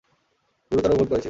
[0.71, 1.19] গুরুতর ভুল করেছি।